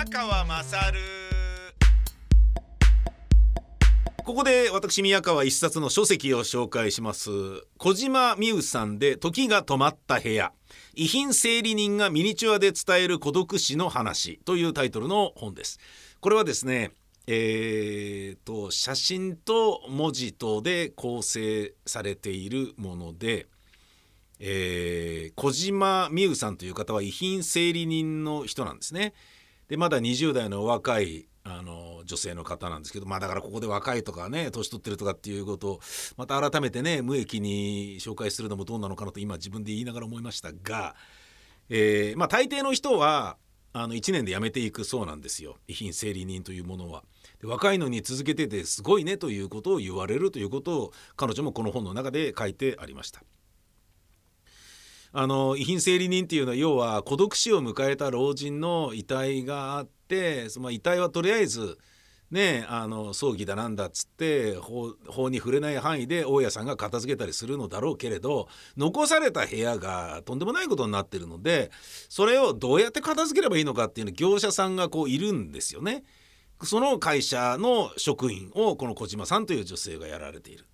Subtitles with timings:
[0.00, 0.98] 宮川まさる
[4.24, 7.30] ここで私宮川一冊の書籍を紹介します。
[7.76, 10.52] 小島美羽さんで時が止まった部屋。
[10.94, 14.40] 遺品整理人がミニチュアで伝える孤独死の話。
[14.46, 15.78] というタイトルの本です。
[16.20, 16.92] これはですね
[17.26, 23.48] えーと写真と文字とで構成されているもので
[24.38, 29.12] えー、小島美羽さんという方は遺品整理人の人なんですね。
[29.70, 35.80] でまだ20代の若いあの女性の方なんですけどまあだからここで若いとかね年取ってるとかっていうことを
[36.16, 40.96] また改めてね無益に紹介するのもどうなのかなと今自分で言いながら思いましたが、
[41.68, 43.36] えー、まあ大抵の人は
[43.72, 47.04] あの1年で辞めていくそうなんですよ遺品整理人というものは。
[47.40, 53.22] で若いのに続けててすごいねということを言われるということを彼女もこの本の中で書いてありました。
[55.12, 61.78] あの遺品整理人っていうのは要は孤独死を迎えた老人の遺体があってその遺体はとりあえず
[62.30, 71.72] ねあの葬儀だなんだっつって法に触れない範囲で大家さんが片付けたりするのだろうけれど残された部屋がとんでもないことになってるので
[72.08, 76.04] それをどうやって片付ければいいのかっていうの業者さんがこういるんですよね。
[76.62, 80.66] その会社の職員をこの小島さんという女性がやられている。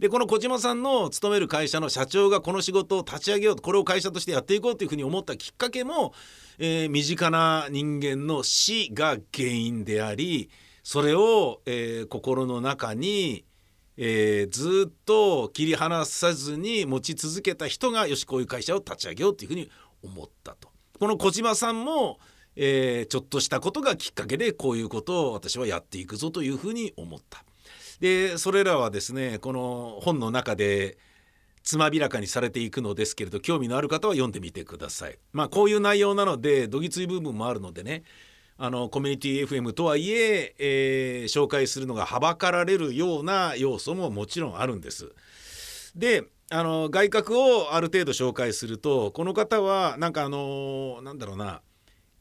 [0.00, 6.14] でこの小島さんの勤める会社の社長がこの仕事を立ち上げようとこれを会社としてやっていこうというふうに思ったきっかけも、
[6.58, 10.48] えー、身近な人間の死が原因であり
[10.82, 13.44] それを、えー、心の中に、
[13.98, 19.70] えー、ずっと切り離さずに持ち続けた人がよしこういう会社を立ち上げようというふうに
[20.02, 20.70] 思ったと。
[20.98, 22.18] この小島さんも
[22.56, 27.44] えー、ちょっとしたことがきっかけでこういうことを私はやっていくぞというふうに思った。
[28.00, 30.98] でそれらはですねこの本の中で
[31.62, 35.18] つまびらかにされていくのですけれど興味のある方は読んでみてください。
[35.32, 38.02] まあこういう内容なのでどぎつい部分もあるのでね
[38.56, 45.12] あのコミュニティ FM とはいええー、紹介するのがはばかられるような要素ももちろんあるんです。
[45.94, 51.60] であの外角をある程度紹介するとこの方はなんかあのなんだろうな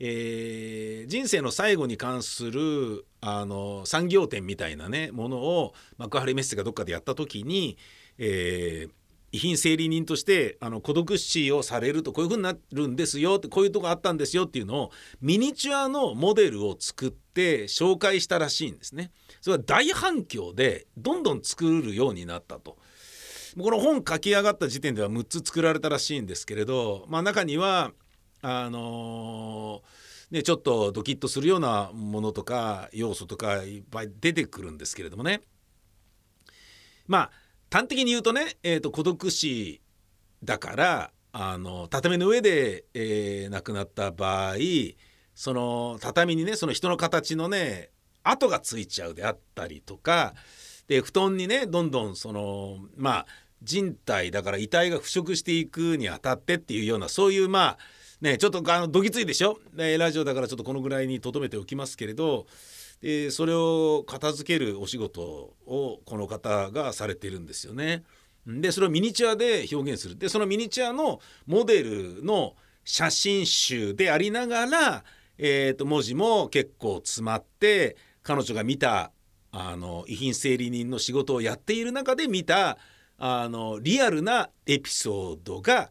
[0.00, 7.76] えー、人生の最後に関するあの産業展みたいなねものを幕張メッセがどっかでやった時に、
[8.18, 8.90] えー、
[9.32, 19.10] 遺品整理人としてあの孤独死をされるとこういうふうになるんですよってこういうとこあったんですよっていうのをミニチュアのモデルを作って紹介したらしいんですね。
[19.40, 22.78] それは大反響でどんどん作るようになったと。
[23.58, 27.92] この本書き上がった時点では6つ作られたらしいんですけれど、まあ、中には
[28.42, 35.40] あのー、ね、ちょっとドキッとするようなものとか要素とかいっぱい出てくるんですけれどもね。
[37.06, 37.30] まあ
[37.70, 39.80] 端的に言うとね、えーと、孤独死
[40.42, 44.54] だからあの畳の上で、えー、亡くなった場合
[45.34, 47.90] その畳にねその人の形のね
[48.22, 50.34] 跡がついちゃうであったりとか
[50.86, 53.26] で布団にねどんどんそのまあ
[53.62, 57.78] 人体だから遺体が腐食していくにあたってっていうようなそういうまあ
[58.20, 62.46] ねちょっとあのどぎついでしょ、ね、ラジオだからちょっとこのぐらいにとどめておきますけれど
[63.00, 68.02] でそれを片付けるお仕事をこの方がされているんですよね。
[68.46, 75.04] でそれをミニチュアで表現するでそのミニチュアのモデルの写真集でありながら、
[75.36, 79.12] えー、と文字も結構詰まって彼女が見た
[79.50, 82.78] あの遺品整理人の仕事をやっている中で見た
[83.18, 85.90] あのリアルなエピソードが、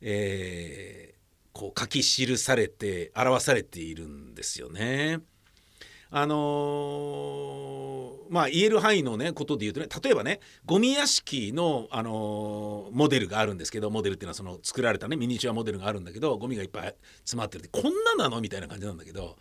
[0.00, 1.19] えー、
[1.52, 5.20] こう書き記されて表されているんですよね。
[6.12, 19.36] あのー、まあ言える範囲のねことで言うとね例えばねゴミ屋敷の、あのー、モデルがあるんですけどモデルっていうのはその作られたねミニチュアモデルがあるんだけどゴミがいっぱい詰まってるってこんななのみたいな感じなんだけど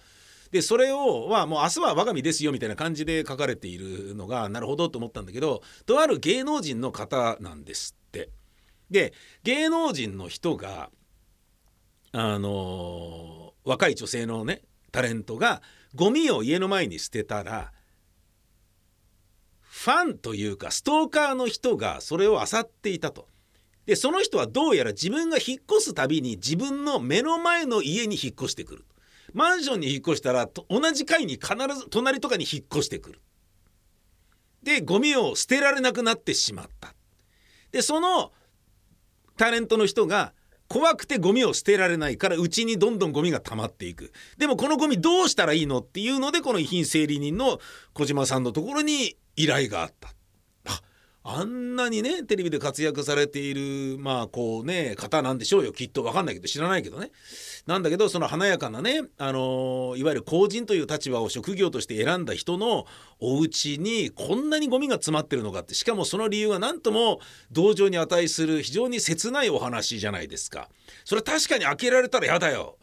[0.52, 8.30] でそれをはもう明日は我が身ですよみたいな感じで書かれているのがなるほどと思ったんだけどとある芸能人の方なんですって。
[8.92, 10.90] で芸能人の人が
[12.12, 14.62] あの若い女性のね
[14.92, 15.62] タレントが
[15.96, 17.72] ゴミを家の前に捨てたら
[19.62, 23.28] ファンというかストーカーの人がそれを漁っていたと。
[23.86, 28.86] でその人はどうやら自分が引っ越すたびに自分の目の前の家に引っ越してくる。
[29.34, 33.22] マンションに引っ越したら同じ階に必ず隣とかに引っ越してくる。
[34.62, 36.94] でゴミを捨てられなくなってしまった。
[37.72, 38.34] でその
[39.38, 40.34] タレントの人が
[40.70, 44.14] 怖くてゴミを捨てられないからうちにどんどんゴミが溜まっていく。
[44.38, 47.60] でもこのゴミどうしたらいいのっていうのでこの遺品整理人の
[47.94, 50.14] 小島さんのところに依頼があった。
[51.24, 57.12] あんなにねテレビで活躍されているまあこうね方なんでしょうよきっと分かんないけど知らないけどね
[57.68, 62.86] なんだけどその華やかなね、あのいわゆる公人という立場を職業として選んだ人の
[63.20, 67.20] お家にこんなにゴミが詰まってるのかってしかもその理由は何とも
[67.52, 70.70] 同情に値する非常に切ないお話じゃないですか。
[71.06, 72.78] それ確かに開けられたら嫌だよ。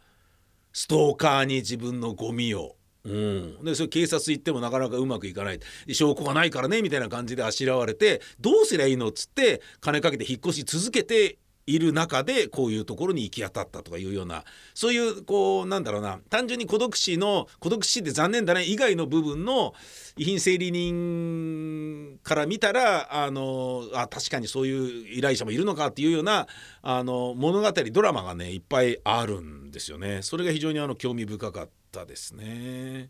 [0.71, 2.75] ストーカーに自分のゴミを。
[3.07, 5.59] うん、でそれ警察行ってもなかなかうまくいかない。
[5.91, 11.37] 証拠がないからねみたいな感じであしらわれてどうすりゃいいのっつって金かけて引っ越し続けて
[11.67, 14.43] いる中でこういうところに行き当たったとかいうような。
[14.73, 16.19] そういうこうなんだろうな。
[16.29, 19.73] 単純に孤独死の孤独死って残念だね以外の部分の
[20.15, 26.47] 遺品整理人から見たらあのあ確かにそういう依頼者もいるのかっていうような
[26.81, 30.21] あの物語ドラマがねいっぱいあるんですよね。
[30.21, 33.09] それが非常にあの興味深かったですね。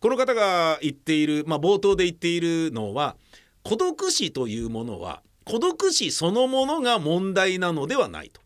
[0.00, 3.16] この方が言っている、まあ、冒頭で言っているのは
[3.62, 8.40] 孤独死というものは孤独死そのものが問題なのではないと。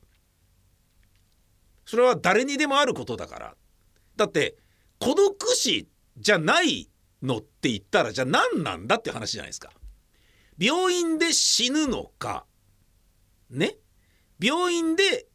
[1.85, 3.55] それは誰にでもあることだから。
[4.17, 4.57] だって
[4.99, 5.87] 孤独死
[6.17, 6.89] じゃない
[7.23, 9.71] のって言ったらじゃあ何なんだって話じゃないですか。
[10.59, 12.47] 病院で死ぬのか
[13.51, 13.77] ね？
[14.41, 15.27] 病院で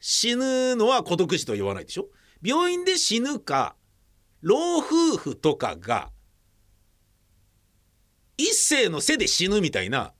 [0.00, 2.06] 死ぬのは孤独死と言わないでしょ？
[2.42, 3.76] 病院で死ぬか
[4.42, 6.10] 老夫婦とかが
[8.36, 10.12] 一世の背で死ぬみたいな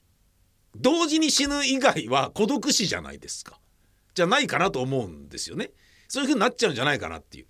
[0.77, 3.59] 同時に死ぬ以外は孤独死じゃないですか。
[4.15, 5.71] じゃないかなと思うんですよね。
[6.09, 7.47] そういう風になっちゃうんじゃないかなっていう。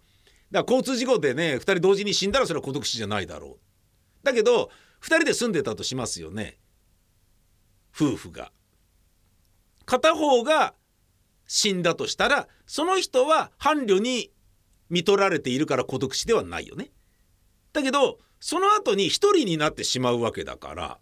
[0.51, 4.25] だから交通事故でね2人同時に死んだらそれは孤独死じゃないだろう。
[4.25, 4.71] だけど
[5.03, 6.59] 2人で住んでたとしますよね。
[7.95, 8.51] 夫婦が。
[9.85, 10.75] 片方が
[11.47, 14.31] 死んだとしたらその人は伴侶に
[14.93, 16.91] 見取られているから孤独死ではないよね。
[17.73, 20.99] だけどその後に一人になってしまうわけだから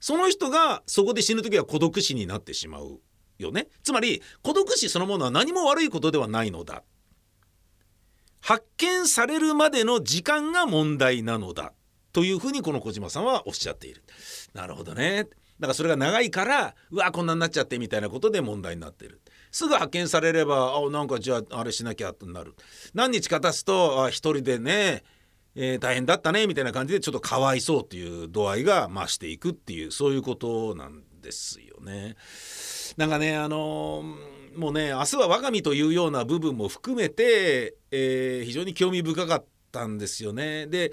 [0.00, 3.00] その人がそこで死ぬ時は孤独死になってしまう
[3.38, 3.68] よね。
[3.82, 6.82] つまり孤独死そのものは何も悪いことではないのだ。
[8.40, 11.72] 発見されるまでの時間が問題なのだ。
[12.12, 14.04] というふうにこの小島さんはおっしゃっている。
[14.54, 15.24] なるほどね。
[15.58, 19.20] だからそれが長いからうわこんなになっちゃってみたいなことで問題になってる。
[19.54, 22.56] すぐ発見されればあなんかじゃああれしなきゃとなる
[22.92, 25.04] 何日か経つとあ一人でね
[25.54, 32.16] えー、大変だったねみたいな感じでちょっとかわいそうっていう度合いが増していくっていうそういうことなんですよね。
[32.96, 40.66] なんかねあのー、もうね明日は我が身というような部分も含めて、えー、非常に興味深かったんですよね。
[40.66, 40.92] で、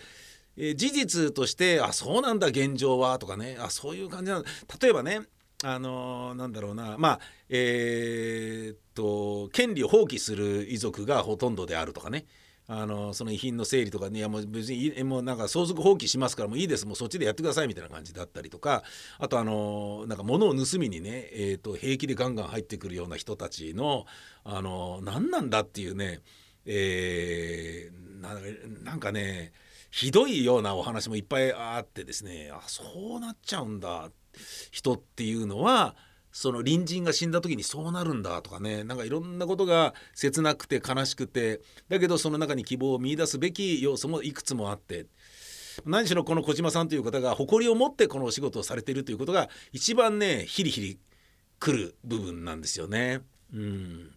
[0.75, 4.49] 事実としてあそうなんだ現状はとかねあそういう感じなんだ
[4.79, 5.21] 例えばね
[5.63, 6.97] あのー、なんだろうな。
[6.97, 7.19] まあ
[7.49, 12.25] えー、っと権利を放棄する遺族がほとんどであるとかね。
[12.67, 14.19] あのその遺品の整理とかね。
[14.19, 16.85] いやもう別にもうなんか相続放棄しますからもういいです。
[16.85, 18.83] もうそっちでやってくださいみたいな感じだったりとか。
[19.19, 24.05] あとあのなんか物を盗みにね、えーと、平気でガンガン入ってくるような人たちの
[24.43, 26.21] あの何なんだっていうね、
[26.65, 29.51] えー、なんかね
[29.89, 32.51] ひどいようなお話もいっぱいあってですね。
[32.53, 34.11] あそうなっちゃうんだっ
[34.71, 35.95] 人っていうのは
[36.31, 45.07] その隣人が死んだ時にそうなるんだとかねなんかいろんなことが切なくて悲しくてだけどその中に希望を見いだすべき要素もいくつもあって
[45.85, 50.99] 何しろこの小島さんという方が誇りを持ってこのお仕事をされているということが一番ねヒリヒリ
[51.61, 53.21] くる部分なんですよね。
[53.53, 54.11] うん。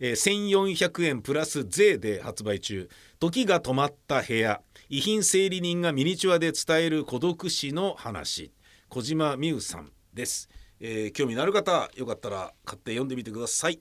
[0.00, 2.90] えー、1400円プラス税で発売中。
[3.20, 4.60] 時が止まった部屋。
[4.88, 8.52] 遺品整理人がミニチュアで伝える孤独死の話。
[8.94, 10.48] 小島美宇さんです。
[10.78, 13.80] えー、興味のある方よかったら買って読んでみてください。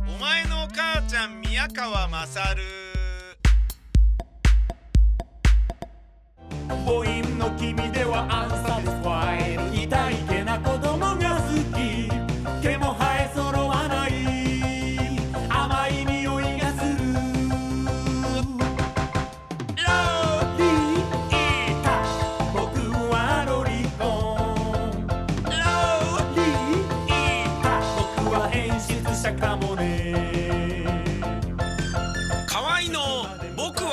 [0.00, 2.60] お前の母ちゃん宮川勝。
[6.68, 8.95] 母音の君ではアン